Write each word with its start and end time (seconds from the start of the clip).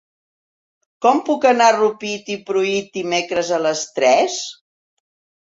Com 1.05 1.19
puc 1.27 1.45
anar 1.49 1.67
a 1.73 1.75
Rupit 1.75 2.31
i 2.37 2.39
Pruit 2.49 2.89
dimecres 2.99 3.53
a 3.59 3.61
les 3.69 3.85
tres? 4.01 4.41